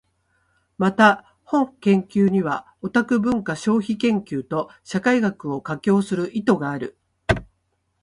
[0.79, 6.97] また、本研究にはオタク文化消費研究と社会学を架橋する意図がある。